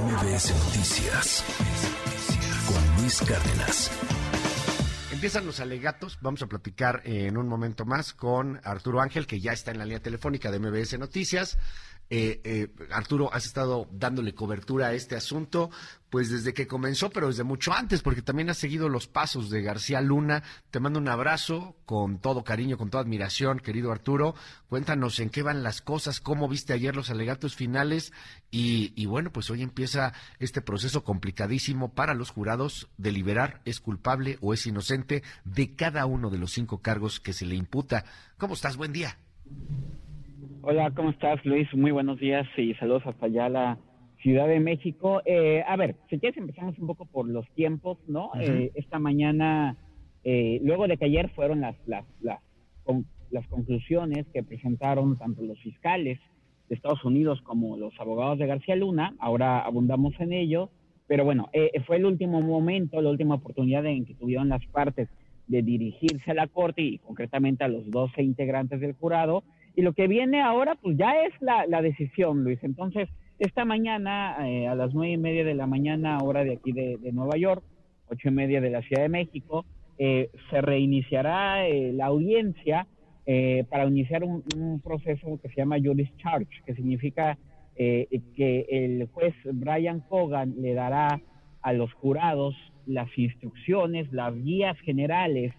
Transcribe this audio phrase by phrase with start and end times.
[0.00, 1.44] MBS Noticias
[2.66, 3.92] con Luis Cárdenas.
[5.12, 9.52] Empiezan los alegatos, vamos a platicar en un momento más con Arturo Ángel, que ya
[9.52, 11.58] está en la línea telefónica de MBS Noticias.
[12.10, 15.70] Eh, eh, Arturo, has estado dándole cobertura a este asunto,
[16.10, 19.62] pues desde que comenzó, pero desde mucho antes, porque también has seguido los pasos de
[19.62, 20.42] García Luna.
[20.70, 24.34] Te mando un abrazo con todo cariño, con toda admiración, querido Arturo.
[24.68, 28.12] Cuéntanos en qué van las cosas, cómo viste ayer los alegatos finales
[28.50, 33.80] y, y bueno, pues hoy empieza este proceso complicadísimo para los jurados de liberar es
[33.80, 38.04] culpable o es inocente de cada uno de los cinco cargos que se le imputa.
[38.36, 38.76] ¿Cómo estás?
[38.76, 39.18] Buen día.
[40.66, 41.68] Hola, ¿cómo estás, Luis?
[41.74, 43.78] Muy buenos días y saludos hasta allá a la
[44.22, 45.20] Ciudad de México.
[45.26, 48.30] Eh, a ver, si quieres empezamos un poco por los tiempos, ¿no?
[48.40, 49.76] eh, esta mañana,
[50.24, 52.40] eh, luego de que ayer fueron las, las, las,
[52.82, 56.18] con, las conclusiones que presentaron tanto los fiscales
[56.70, 60.70] de Estados Unidos como los abogados de García Luna, ahora abundamos en ello,
[61.06, 65.10] pero bueno, eh, fue el último momento, la última oportunidad en que tuvieron las partes
[65.46, 69.92] de dirigirse a la Corte y concretamente a los 12 integrantes del jurado y lo
[69.92, 72.58] que viene ahora, pues ya es la, decisión, Luis.
[72.62, 73.08] Entonces,
[73.38, 76.98] esta mañana, eh, a las nueve y media de la mañana, hora de aquí de,
[77.12, 77.62] Nueva York,
[78.08, 79.64] ocho y media de la Ciudad de México,
[79.98, 82.86] eh, se reiniciará eh, la audiencia
[83.26, 87.38] eh, para iniciar un, un, proceso que se llama Juris Charge, que significa
[87.76, 91.20] eh, que el juez Brian Cogan le dará
[91.60, 92.54] a los jurados
[92.86, 95.52] las instrucciones, las guías generales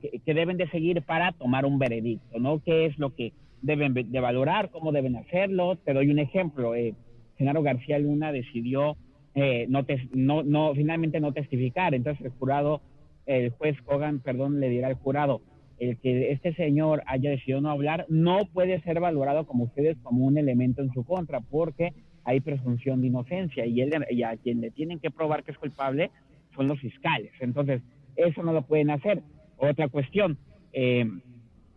[0.00, 2.62] que, que, deben de seguir para tomar un veredicto, ¿no?
[2.62, 5.76] ¿Qué es lo que deben de valorar, cómo deben hacerlo?
[5.76, 6.74] Te doy un ejemplo.
[6.74, 6.94] Eh,
[7.36, 8.96] Genaro García Luna decidió
[9.34, 11.94] eh, no, te, no, no, finalmente no testificar.
[11.94, 12.80] Entonces el jurado,
[13.26, 15.42] el juez Kogan, perdón, le dirá al jurado,
[15.78, 20.24] el que este señor haya decidido no hablar no puede ser valorado como ustedes como
[20.24, 21.92] un elemento en su contra, porque
[22.24, 25.58] hay presunción de inocencia y, él, y a quien le tienen que probar que es
[25.58, 26.10] culpable
[26.54, 27.32] son los fiscales.
[27.40, 27.82] Entonces,
[28.16, 29.22] eso no lo pueden hacer.
[29.70, 30.38] Otra cuestión,
[30.72, 31.08] eh,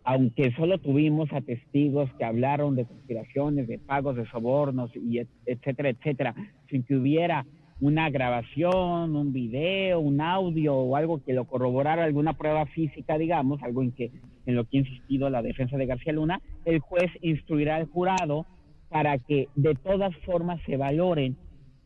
[0.04, 5.28] aunque solo tuvimos a testigos que hablaron de conspiraciones, de pagos de sobornos, y et,
[5.46, 6.34] etcétera, etcétera,
[6.70, 7.46] sin que hubiera
[7.80, 13.62] una grabación, un video, un audio o algo que lo corroborara, alguna prueba física, digamos,
[13.62, 14.10] algo en, que,
[14.46, 18.46] en lo que ha insistido la defensa de García Luna, el juez instruirá al jurado
[18.88, 21.36] para que de todas formas se valoren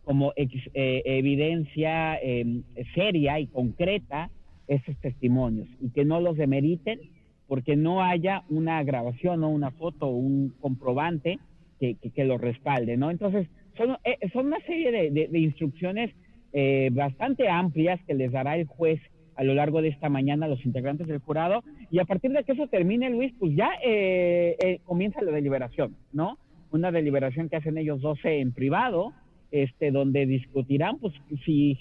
[0.04, 2.62] como eh, evidencia eh,
[2.94, 4.30] seria y concreta
[4.68, 7.00] esos testimonios y que no los demeriten
[7.48, 11.38] porque no haya una grabación o una foto o un comprobante
[11.78, 13.10] que, que, que lo respalde, ¿no?
[13.10, 16.14] Entonces, son, eh, son una serie de, de, de instrucciones
[16.52, 19.00] eh, bastante amplias que les dará el juez
[19.36, 22.44] a lo largo de esta mañana a los integrantes del jurado y a partir de
[22.44, 26.38] que eso termine, Luis, pues ya eh, eh, comienza la deliberación, ¿no?
[26.70, 29.12] Una deliberación que hacen ellos 12 en privado,
[29.52, 31.12] este, donde discutirán pues
[31.44, 31.78] si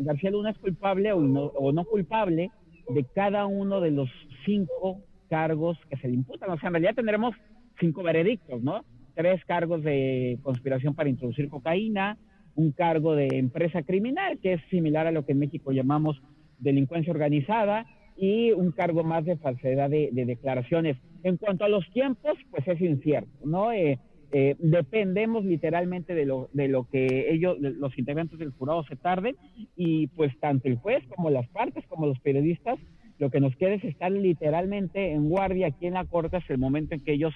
[0.00, 2.50] García Luna es culpable o no, o no culpable
[2.88, 4.08] de cada uno de los
[4.44, 6.50] cinco cargos que se le imputan.
[6.50, 7.34] O sea, en realidad tendremos
[7.80, 8.84] cinco veredictos, ¿no?
[9.14, 12.18] Tres cargos de conspiración para introducir cocaína,
[12.54, 16.20] un cargo de empresa criminal, que es similar a lo que en México llamamos
[16.58, 17.86] delincuencia organizada,
[18.18, 20.96] y un cargo más de falsedad de, de declaraciones.
[21.22, 23.72] En cuanto a los tiempos, pues es incierto, ¿no?
[23.72, 23.98] Eh,
[24.32, 29.36] eh, dependemos literalmente de lo, de lo que ellos, los integrantes del jurado se tarden
[29.76, 32.78] y pues tanto el juez como las partes, como los periodistas,
[33.18, 36.58] lo que nos queda es estar literalmente en guardia aquí en la corte hasta el
[36.58, 37.34] momento en que ellos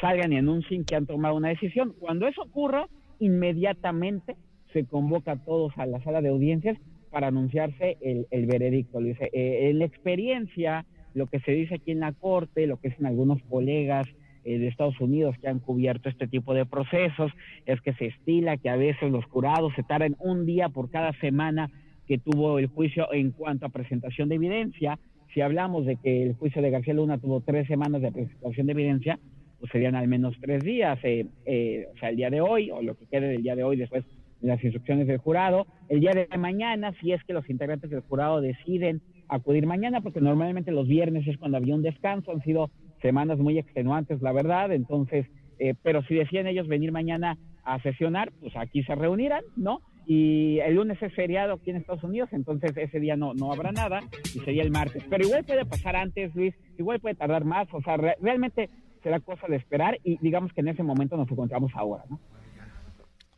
[0.00, 1.94] salgan y anuncien que han tomado una decisión.
[1.98, 2.86] Cuando eso ocurra,
[3.18, 4.36] inmediatamente
[4.72, 6.78] se convoca a todos a la sala de audiencias
[7.10, 9.00] para anunciarse el, el veredicto.
[9.00, 13.06] Eh, en la experiencia, lo que se dice aquí en la corte, lo que dicen
[13.06, 14.06] algunos colegas,
[14.46, 17.32] de Estados Unidos que han cubierto este tipo de procesos,
[17.66, 21.12] es que se estila que a veces los jurados se tardan un día por cada
[21.20, 21.70] semana
[22.06, 24.98] que tuvo el juicio en cuanto a presentación de evidencia.
[25.34, 28.72] Si hablamos de que el juicio de García Luna tuvo tres semanas de presentación de
[28.72, 29.18] evidencia,
[29.58, 32.82] pues serían al menos tres días, eh, eh, o sea, el día de hoy, o
[32.82, 34.04] lo que quede del día de hoy después
[34.40, 38.00] de las instrucciones del jurado, el día de mañana, si es que los integrantes del
[38.00, 42.70] jurado deciden acudir mañana, porque normalmente los viernes es cuando había un descanso, han sido
[43.02, 45.26] semanas muy extenuantes, la verdad, entonces,
[45.58, 49.80] eh, pero si deciden ellos venir mañana a sesionar, pues aquí se reunirán, ¿no?
[50.06, 53.72] Y el lunes es feriado aquí en Estados Unidos, entonces ese día no, no habrá
[53.72, 54.00] nada
[54.34, 55.02] y sería el martes.
[55.10, 58.70] Pero igual puede pasar antes, Luis, igual puede tardar más, o sea, re realmente
[59.02, 62.20] será cosa de esperar y digamos que en ese momento nos encontramos ahora, ¿no?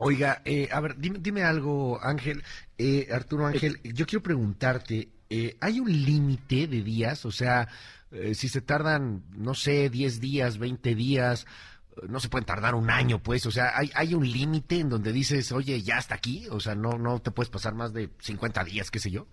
[0.00, 2.42] Oiga, eh, a ver, dime, dime algo, Ángel,
[2.78, 7.26] eh, Arturo Ángel, yo quiero preguntarte, eh, ¿hay un límite de días?
[7.26, 7.66] O sea,
[8.12, 11.46] eh, si se tardan, no sé, 10 días, 20 días,
[12.08, 15.12] no se pueden tardar un año, pues, o sea, hay, hay un límite en donde
[15.12, 18.64] dices, oye, ya está aquí, o sea, no, no te puedes pasar más de 50
[18.64, 19.26] días, qué sé yo.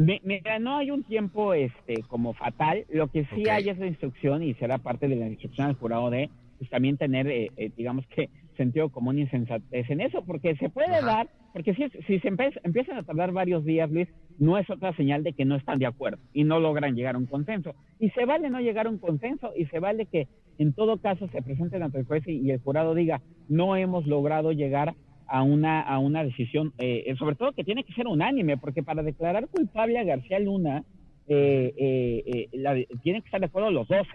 [0.00, 2.86] Mira, no hay un tiempo este como fatal.
[2.88, 6.08] Lo que sí hay es la instrucción y será parte de la instrucción al jurado
[6.08, 10.56] de pues, también tener, eh, eh, digamos que, sentido común y sensatez en eso, porque
[10.56, 14.08] se puede dar, porque si, si se empiezan a tardar varios días, Luis,
[14.38, 17.18] no es otra señal de que no están de acuerdo y no logran llegar a
[17.18, 17.74] un consenso.
[17.98, 21.28] Y se vale no llegar a un consenso y se vale que en todo caso
[21.28, 24.94] se presenten ante el juez y, el jurado diga, no hemos logrado llegar
[25.26, 29.02] a una, a una decisión, eh, sobre todo que tiene que ser unánime, porque para
[29.02, 30.84] declarar culpable a García Luna,
[31.28, 34.06] eh, eh, eh tienen que estar de acuerdo los dos.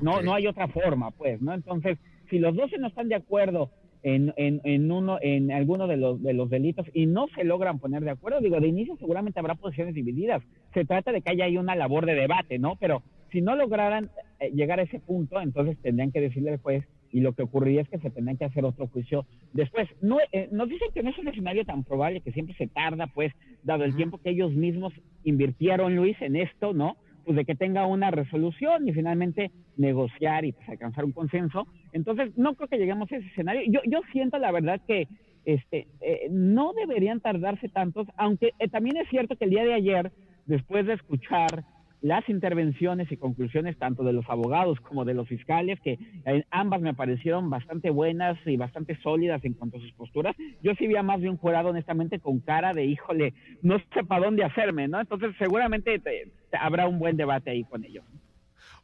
[0.00, 1.54] No, no hay otra forma, pues, ¿no?
[1.54, 1.98] Entonces,
[2.30, 3.70] si los 12 no están de acuerdo
[4.04, 7.80] en, en, en, uno, en alguno de los, de los delitos y no se logran
[7.80, 10.42] poner de acuerdo, digo, de inicio seguramente habrá posiciones divididas.
[10.72, 12.76] Se trata de que haya ahí una labor de debate, ¿no?
[12.78, 13.02] Pero
[13.32, 14.10] si no lograran
[14.52, 17.88] llegar a ese punto, entonces tendrían que decirle al juez y lo que ocurriría es
[17.88, 19.88] que se tendría que hacer otro juicio después.
[20.02, 23.06] No, eh, nos dicen que no es un escenario tan probable, que siempre se tarda,
[23.06, 24.92] pues, dado el tiempo que ellos mismos
[25.22, 26.96] invirtieron, Luis, en esto, ¿no?
[27.24, 31.66] Pues de que tenga una resolución y finalmente negociar y pues, alcanzar un consenso.
[31.92, 33.62] Entonces, no creo que lleguemos a ese escenario.
[33.66, 35.08] Yo, yo siento, la verdad, que
[35.44, 39.74] este eh, no deberían tardarse tantos, aunque eh, también es cierto que el día de
[39.74, 40.12] ayer,
[40.46, 41.64] después de escuchar
[42.04, 45.98] las intervenciones y conclusiones tanto de los abogados como de los fiscales, que
[46.50, 50.36] ambas me parecieron bastante buenas y bastante sólidas en cuanto a sus posturas.
[50.62, 54.04] Yo sí vi a más de un jurado, honestamente, con cara de, híjole, no sé
[54.04, 55.00] para dónde hacerme, ¿no?
[55.00, 55.98] Entonces, seguramente
[56.52, 58.04] habrá un buen debate ahí con ellos.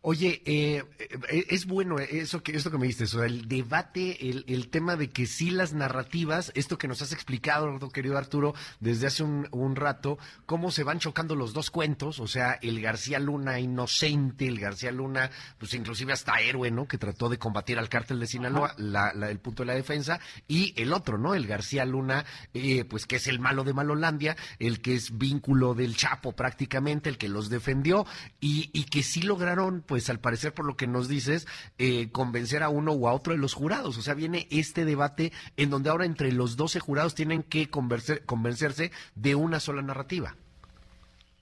[0.02, 4.46] Oye, eh, eh, es bueno eso que esto que me diste, o el debate, el,
[4.48, 9.08] el, tema de que sí las narrativas, esto que nos has explicado, querido Arturo, desde
[9.08, 13.18] hace un, un, rato, cómo se van chocando los dos cuentos, o sea, el García
[13.18, 16.88] Luna inocente, el García Luna, pues inclusive hasta héroe, ¿no?
[16.88, 20.18] Que trató de combatir al cártel de Sinaloa, la, el punto de la defensa,
[20.48, 21.34] y el otro, ¿no?
[21.34, 22.24] El García Luna,
[22.54, 27.10] eh, pues que es el malo de Malolandia, el que es vínculo del Chapo prácticamente,
[27.10, 28.06] el que los defendió,
[28.40, 32.62] y, y que sí lograron pues al parecer por lo que nos dices, eh, convencer
[32.62, 33.98] a uno o a otro de los jurados.
[33.98, 38.92] O sea, viene este debate en donde ahora entre los 12 jurados tienen que convencerse
[39.16, 40.36] de una sola narrativa.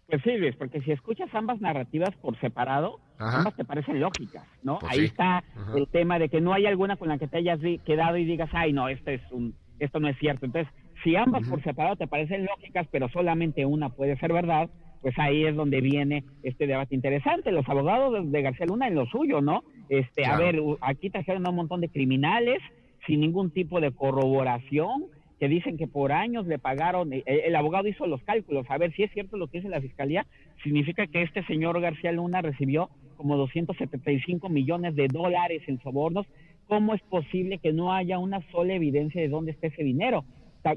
[0.07, 4.79] Pues sí, Luis, porque si escuchas ambas narrativas por separado, ambas te parecen lógicas, ¿no?
[4.79, 5.45] Pues Ahí está
[5.77, 8.49] el tema de que no hay alguna con la que te hayas quedado y digas,
[8.55, 10.47] ay, no, este es un, esto no es cierto.
[10.47, 10.73] Entonces,
[11.05, 14.71] si ambas por separado te parecen lógicas, pero solamente una puede ser verdad,
[15.03, 17.53] pues ahí es donde viene este debate interesante.
[17.53, 19.63] Los abogados de García Luna en lo suyo, ¿no?
[19.89, 22.59] Este, a ver, aquí trajeron a un montón de criminales
[23.07, 25.07] sin ningún tipo de corroboración
[25.39, 28.79] que dicen que por años le pagaron, el, eh, el, abogado hizo los cálculos, a
[28.79, 30.27] ver si es cierto lo que dice la fiscalía,
[30.65, 36.27] significa que este señor García Luna recibió como 275 millones de dólares en sobornos,
[36.67, 40.25] ¿cómo es posible que no haya una sola evidencia de dónde está ese dinero?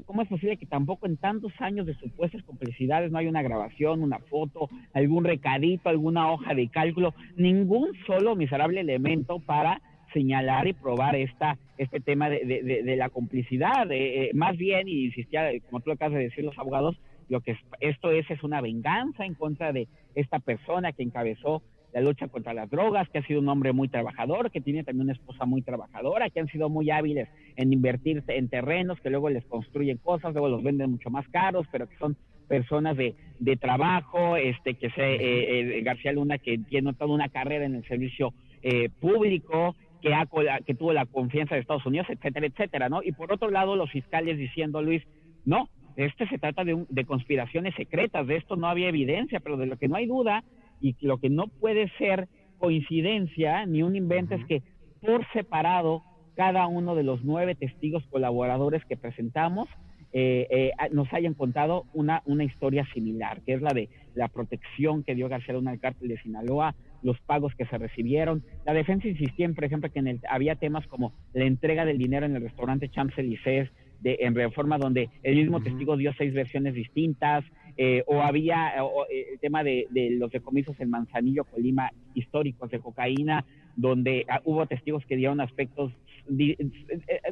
[0.06, 4.02] ¿Cómo es posible que tampoco en tantos años de supuestas complicidades no hay una grabación,
[4.02, 9.82] una foto, algún recadito, alguna hoja de cálculo, ningún solo miserable elemento para
[10.12, 13.86] señalar y probar esta este tema de, la complicidad?
[13.90, 16.96] Eh, más bien, y insistía, como tú acabas de decir los abogados,
[17.28, 21.62] lo que esto es es una venganza en contra de esta persona que encabezó
[21.92, 25.04] la lucha contra las drogas, que ha sido un hombre muy trabajador, que tiene también
[25.04, 29.28] una esposa muy trabajadora, que han sido muy hábiles en invertir en terrenos, que luego
[29.28, 32.16] les construyen cosas, luego los venden mucho más caros, pero que son
[32.48, 37.28] personas de, de trabajo, este que se eh, eh, García Luna que tiene toda una
[37.28, 38.32] carrera en el servicio
[38.62, 40.26] eh, público, que ha
[40.66, 43.02] que tuvo la confianza de Estados Unidos, etcétera, etcétera, ¿no?
[43.02, 45.02] Y por otro lado los fiscales diciendo Luis,
[45.44, 49.66] no, este se trata de, de conspiraciones secretas, de esto no había evidencia, pero de
[49.66, 50.42] lo que no hay duda
[50.82, 54.62] y lo que no puede ser coincidencia ni un invento es que
[55.00, 56.02] por separado
[56.36, 59.68] cada uno de los nueve testigos colaboradores que presentamos
[60.14, 65.04] eh, eh, nos hayan contado una, una historia similar, que es la de la protección
[65.04, 68.44] que dio García Luna al cártel de Sinaloa, los pagos que se recibieron.
[68.66, 71.96] La defensa insistía, en, por ejemplo, que en el, había temas como la entrega del
[71.96, 73.70] dinero en el restaurante Champs-Élysées,
[74.00, 77.44] de, en reforma donde el mismo testigo dio seis versiones distintas,
[77.76, 78.74] eh, o había
[79.08, 79.86] eh, el tema de,
[80.18, 83.44] los decomisos en Manzanillo, Colima, históricos de cocaína,
[83.76, 85.92] donde ah, hubo testigos que dieron aspectos
[86.38, 86.56] eh,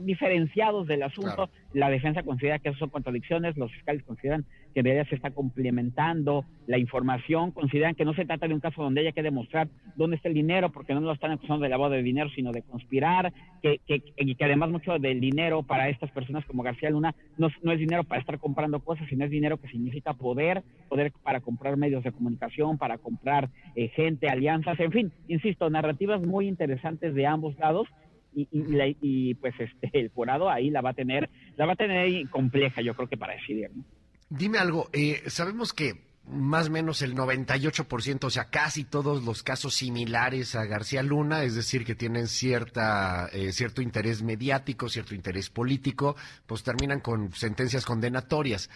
[0.02, 1.49] diferenciados del asunto.
[1.73, 4.44] La defensa considera que eso son contradicciones, los fiscales consideran
[4.75, 8.61] que en realidad se está complementando la información, consideran que no se trata de un
[8.61, 11.68] caso donde haya que demostrar dónde está el dinero, porque no lo están acusando de
[11.68, 13.32] lavado de dinero, sino de conspirar,
[13.62, 17.49] que, que, y que además mucho del dinero para estas personas como García Luna no,
[17.62, 21.40] no es dinero para estar comprando cosas, sino es dinero que significa poder, poder para
[21.40, 27.14] comprar medios de comunicación, para comprar eh, gente, alianzas, en fin, insisto, narrativas muy interesantes
[27.14, 27.88] de ambos lados
[28.35, 32.29] y, y, pues este el jurado ahí la va a tener la va a tener
[32.31, 33.85] compleja yo creo que para decidir ¿no?
[34.29, 39.43] dime algo eh, sabemos que más o menos el 98%, o sea, casi todos los
[39.43, 45.15] casos similares a García Luna, es decir, que tienen cierta, eh, cierto interés mediático, cierto
[45.15, 48.71] interés político, pues terminan con sentencias condenatorias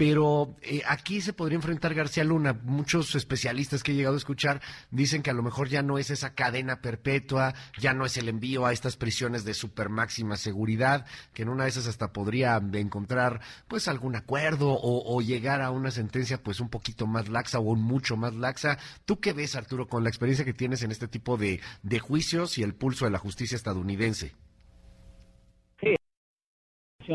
[0.00, 2.58] pero eh, aquí se podría enfrentar García Luna.
[2.62, 6.08] Muchos especialistas que he llegado a escuchar dicen que a lo mejor ya no es
[6.08, 11.04] esa cadena perpetua, ya no es el envío a estas prisiones de super máxima seguridad,
[11.34, 15.90] que en una de esas hasta podría encontrar pues algún acuerdo o, llegar a una
[15.90, 18.78] sentencia pues un poquito más laxa o mucho más laxa.
[19.04, 22.56] ¿Tú qué ves, Arturo, con la experiencia que tienes en este tipo de, de juicios
[22.56, 24.32] y el pulso de la justicia estadounidense?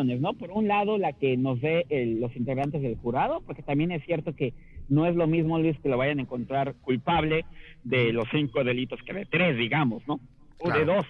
[0.04, 0.34] ¿No?
[0.34, 1.86] Por un lado, la que nos ve
[2.20, 4.54] los integrantes del jurado, porque también es cierto que
[4.90, 7.46] no es lo mismo, Luis, que lo vayan a encontrar culpable
[7.84, 10.20] de los cinco delitos que de tres, digamos, ¿no?
[10.60, 11.06] O de dos.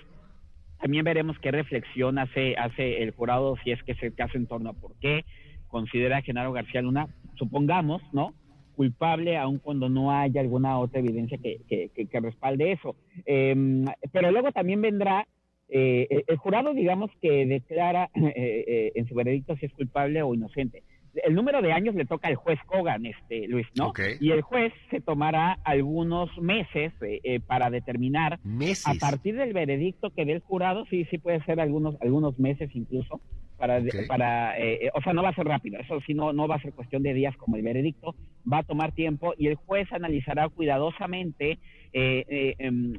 [0.79, 4.69] También veremos qué reflexión hace, hace el jurado si es que se caso en torno
[4.69, 5.25] a por qué
[5.67, 8.33] considera a Genaro García Luna, supongamos, ¿no?
[8.75, 12.95] culpable aun cuando no haya alguna otra evidencia que, que, respalde eso.
[13.25, 15.27] Em, pero luego también vendrá
[15.69, 18.33] eh, el jurado, digamos que declara eh,
[18.67, 20.83] eh, en su veredicto si es culpable o inocente.
[21.23, 23.93] El número de años le toca al juez Kogan, este Luis, ¿no?
[24.19, 28.85] Y el juez se tomará algunos meses eh, para determinar ¿Meses?
[28.85, 32.69] a partir del veredicto que dé el jurado, sí, sí puede ser algunos algunos meses
[32.73, 33.21] incluso
[33.57, 34.55] para para
[34.93, 37.03] o sea no va a ser rápido eso sí no no va a ser cuestión
[37.03, 38.13] de días como el veredicto
[38.51, 41.57] va a tomar tiempo y el juez analizará cuidadosamente
[41.93, 42.93] eh, eh, em,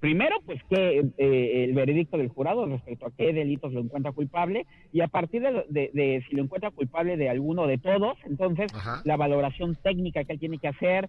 [0.00, 4.66] primero, pues que eh, el veredicto del jurado respecto a qué delitos lo encuentra culpable
[4.92, 8.72] y a partir de, si lo encuentra culpable de alguno de todos, entonces
[9.04, 11.08] la valoración técnica que él tiene que hacer,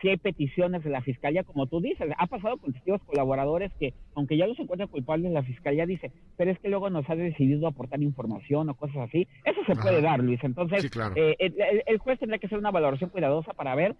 [0.00, 3.94] si hay peticiones de la fiscalía, como tú dices, ha pasado con testigos colaboradores que,
[4.14, 7.66] aunque ya los encuentra culpables, la fiscalía dice, pero es que luego nos ha decidido
[7.66, 9.26] aportar información o cosas así.
[9.44, 10.42] Eso se puede dar, Luis.
[10.42, 13.96] Entonces, el, juez tendrá que hacer una valoración cuidadosa para ver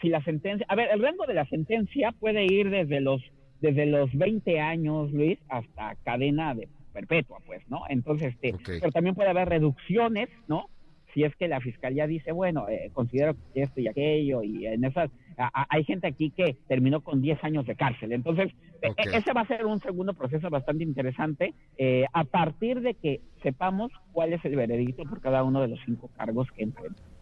[0.00, 3.22] si la sentencia, a ver, el rango de la sentencia puede ir desde los
[3.60, 7.82] desde los 20 años, Luis, hasta cadena de perpetua, pues, ¿no?
[7.88, 10.68] Entonces, este, pero también puede haber reducciones, ¿no?
[11.14, 15.10] Si es que la fiscalía dice, bueno, eh, considero esto y aquello, y en esas,
[15.52, 18.12] hay gente aquí que terminó con 10 años de cárcel.
[18.12, 18.52] Entonces,
[18.82, 22.94] e, e, ese va a ser un segundo proceso bastante interesante, eh, a partir de
[22.94, 27.13] que sepamos cuál es el veredicto por cada uno de los cinco cargos que enfrentan.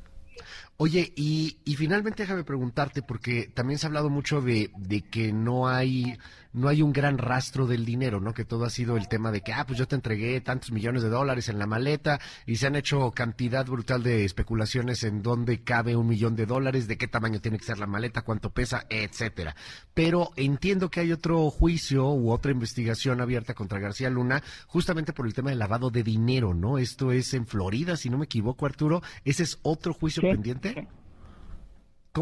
[0.77, 5.33] Oye, y, y, finalmente déjame preguntarte, porque también se ha hablado mucho de, de, que
[5.33, 6.19] no hay,
[6.53, 8.35] no hay un gran rastro del dinero, ¿no?
[8.35, 11.03] Que todo ha sido el tema de que, ah, pues yo te entregué tantos millones
[11.03, 15.63] de dólares en la maleta y se han hecho cantidad brutal de especulaciones en dónde
[15.63, 18.87] cabe un millón de dólares, de qué tamaño tiene que ser la maleta, cuánto pesa,
[18.89, 19.57] etcétera.
[19.95, 25.27] Pero entiendo que hay otro juicio u otra investigación abierta contra García Luna, justamente por
[25.27, 26.79] el tema del lavado de dinero, ¿no?
[26.79, 29.03] Esto es en Florida, si no me equivoco, Arturo.
[29.25, 30.89] Ese es otro juicio pendiente sí,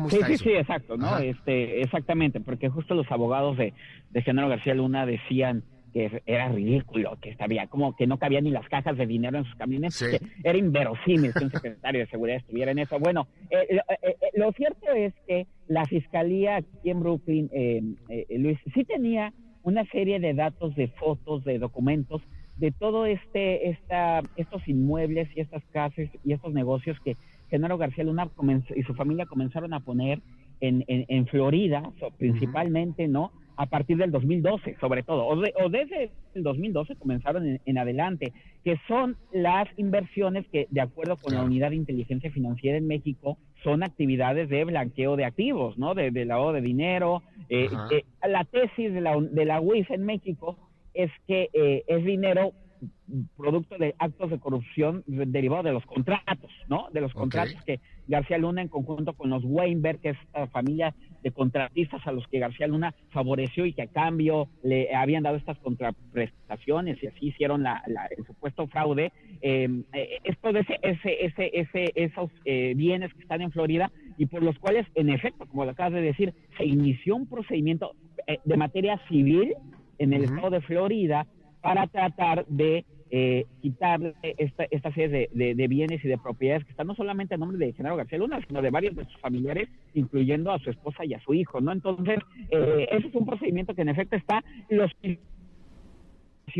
[0.08, 1.18] sí, sí, exacto, ¿no?
[1.18, 3.74] Este, exactamente, porque justo los abogados de,
[4.10, 8.50] de Genaro García Luna decían que era ridículo, que estaba como que no cabían ni
[8.50, 10.00] las cajas de dinero en sus camiones,
[10.44, 12.98] era inverosímil que un secretario de seguridad estuviera en eso.
[12.98, 17.50] Bueno, eh, eh, eh, lo cierto es que la fiscalía aquí en Brooklyn,
[18.30, 19.32] Luis, sí tenía
[19.62, 22.22] una serie de datos, de fotos, de documentos
[22.56, 27.16] de todo este, esta, estos inmuebles y estas casas y estos negocios que
[27.50, 28.30] Genaro García Luna
[28.74, 30.20] y su familia comenzaron a poner
[30.60, 31.82] en, en, Florida,
[32.18, 33.32] principalmente, ¿no?
[33.56, 35.36] A partir del 2012, sobre todo, o,
[35.68, 38.32] desde el 2012 comenzaron en, adelante,
[38.64, 43.38] que son las inversiones que, de acuerdo con la Unidad de Inteligencia Financiera en México,
[43.62, 45.94] son actividades de blanqueo de activos, ¿no?
[45.94, 47.22] De, de lavado de dinero.
[47.48, 50.56] Eh, eh, la tesis de la, de la UIF en México
[50.94, 52.52] es que eh, es dinero
[53.36, 56.88] producto de actos de corrupción derivados de los contratos, ¿no?
[56.92, 60.94] De los contratos que García Luna en conjunto con los Weinberg, que es la familia
[61.22, 65.36] de contratistas a los que García Luna favoreció y que a cambio le habían dado
[65.36, 67.82] estas contraprestaciones y así hicieron la,
[68.16, 69.12] el supuesto fraude.
[69.42, 73.90] Em, eh, esto de ese, ese, ese, ese esos eh, bienes que están en Florida
[74.16, 77.92] y por los cuales, en efecto, como lo acabas de decir, se inició un procedimiento
[78.26, 79.54] eh, de materia civil
[79.98, 81.26] en el estado de Florida
[81.60, 86.86] para tratar de eh, quitarle esta, esta serie de, bienes y de propiedades que están
[86.86, 90.52] no solamente a nombre de Genaro García Luna, sino de varios de sus familiares, incluyendo
[90.52, 91.72] a su esposa y a su hijo, ¿no?
[91.72, 94.92] Entonces, eh, ese es un procedimiento que en efecto está los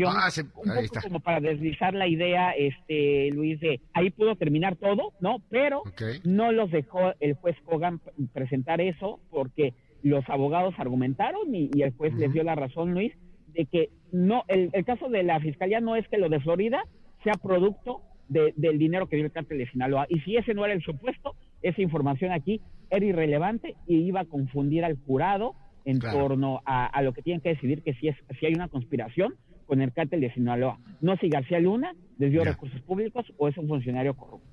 [0.05, 5.13] ah, un poco como para deslizar la idea, este Luis, de ahí pudo terminar todo,
[5.19, 5.37] ¿no?
[5.49, 5.83] Pero
[6.25, 8.01] no los dejó el juez Kogan
[8.33, 13.13] presentar eso porque los abogados argumentaron y, el juez les dio la razón, Luis,
[13.53, 16.83] de que no, el, el caso de la fiscalía no es que lo de Florida
[17.23, 20.05] sea producto del dinero que dio el cártel de Sinaloa.
[20.09, 24.25] Y si ese no era el supuesto, esa información aquí era irrelevante y iba a
[24.25, 25.53] confundir al jurado
[25.83, 29.35] en torno a, lo que tienen que decidir que si, es, si hay una conspiración
[29.65, 30.79] con el cártel de Sinaloa.
[31.01, 34.47] No si García Luna desvió recursos públicos o es un funcionario corrupto.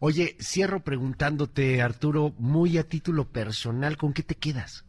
[0.00, 4.85] Oye, cierro preguntándote, Arturo, muy a título personal, ¿con qué te quedas?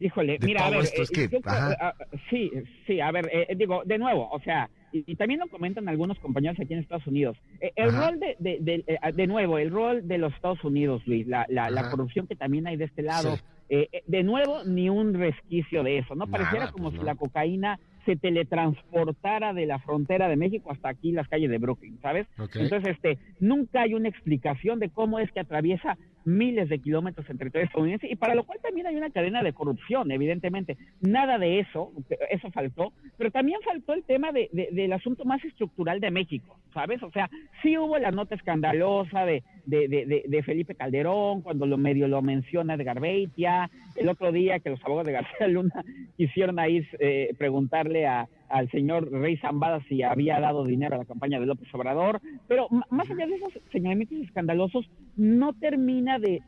[0.00, 1.94] Híjole, mira, a ver, eh, ah,
[2.30, 2.50] sí,
[2.86, 6.58] sí, a ver, eh, digo, de nuevo, o sea, y, también lo comentan algunos compañeros
[6.58, 7.36] aquí en Estados Unidos.
[7.60, 11.46] Eh, el rol de, de, de, nuevo, el rol de los Estados Unidos, Luis, la,
[11.48, 13.36] la, corrupción que también hay de este lado,
[13.68, 16.26] de nuevo, ni un resquicio de eso, ¿no?
[16.26, 21.12] Pareciera como pues si la cocaína se teletransportara de la frontera de México hasta aquí
[21.12, 22.26] las calles de Brooklyn, ¿sabes?
[22.54, 27.38] Entonces, este, nunca hay una explicación de cómo es que atraviesa miles de kilómetros en
[27.38, 30.76] territorio estadounidense y para lo cual también hay una cadena de corrupción, evidentemente.
[31.00, 31.92] Nada de eso,
[32.30, 37.02] eso faltó, pero también faltó el tema de, del asunto más estructural de México, ¿sabes?
[37.02, 37.30] O sea,
[37.62, 42.84] sí hubo la nota escandalosa de, de, Felipe Calderón, cuando lo medio lo menciona de
[42.84, 45.84] Garbeitia, el otro día que los abogados de García Luna
[46.16, 51.04] quisieron ahí eh, preguntarle a al señor Rey Zambada si había dado dinero a la
[51.04, 56.42] campaña de López Obrador, pero más allá de esos señalamientos escandalosos, no termina de,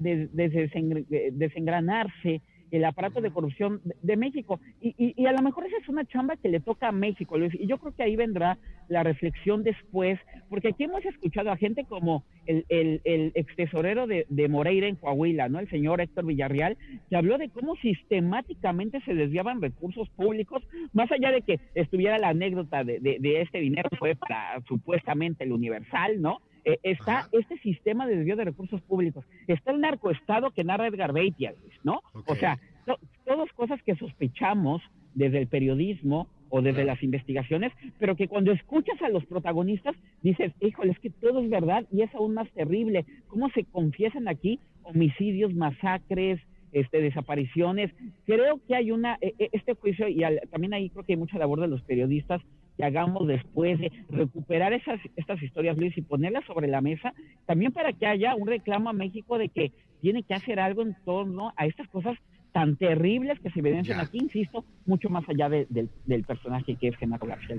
[1.33, 4.59] desengranarse el aparato de corrupción de, México.
[4.81, 7.55] Y, y, a lo mejor esa es una chamba que le toca a México, Luis.
[7.55, 11.85] Y yo creo que ahí vendrá la reflexión después, porque aquí hemos escuchado a gente
[11.85, 15.59] como el, el, el ex tesorero de, de, Moreira en Coahuila, ¿no?
[15.59, 16.79] El señor Héctor Villarreal,
[17.11, 20.63] que habló de cómo sistemáticamente se desviaban recursos públicos,
[20.95, 25.53] más allá de que estuviera la anécdota de, de este dinero fue para supuestamente el
[25.53, 26.41] Universal, ¿no?
[26.65, 31.13] Eh, está este sistema de desvío de recursos públicos, está el narcoestado que narra Edgar
[31.13, 32.03] Beitia, ¿no?
[32.27, 32.59] O sea,
[33.25, 34.81] todas cosas que sospechamos
[35.15, 40.53] desde el periodismo o desde las investigaciones, pero que cuando escuchas a los protagonistas dices,
[40.61, 43.07] híjole, es que todo es verdad y es aún más terrible.
[43.29, 46.41] ¿Cómo se confiesan aquí homicidios, masacres,
[46.73, 47.91] este, desapariciones?
[48.27, 51.39] Creo que hay una, e, e, este juicio, y también ahí creo que hay mucha
[51.39, 52.43] labor de los periodistas,
[52.83, 57.13] que hagamos después de recuperar esas estas historias, Luis, y ponerlas sobre la mesa,
[57.47, 60.97] también para que haya un reclamo a México de que tiene que hacer algo en
[61.05, 62.19] torno a estas cosas
[62.53, 67.25] tan terribles que se evidencian aquí, insisto, mucho más allá del personaje que es Genaro
[67.25, 67.59] García.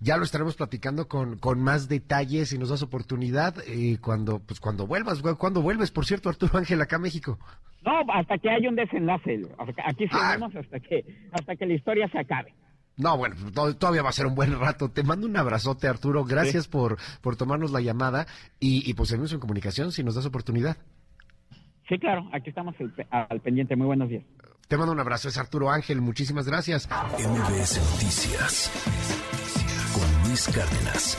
[0.00, 4.60] Ya lo estaremos platicando con, con más detalles y nos das oportunidad eh, cuando pues
[4.60, 7.38] cuando vuelvas, cuando vuelves, por cierto, Arturo Ángel, acá a México.
[7.84, 9.42] No, hasta que haya un desenlace.
[9.84, 10.30] Aquí ah.
[10.30, 12.54] seguimos hasta que hasta que la historia se acabe.
[12.96, 13.34] No, bueno,
[13.78, 14.90] todavía va a ser un buen rato.
[14.90, 16.24] Te mando un abrazote, Arturo.
[16.24, 18.26] Gracias por, por tomarnos la llamada
[18.60, 20.76] y, y pues seguimos en comunicación si nos das oportunidad.
[21.88, 22.74] Sí, claro, aquí estamos
[23.10, 23.76] al pendiente.
[23.76, 24.24] Muy buenos días.
[24.68, 26.00] Te mando un abrazo, es Arturo Ángel.
[26.00, 26.88] Muchísimas gracias.
[26.88, 28.70] MBS Noticias
[29.92, 31.18] con Luis Cárdenas.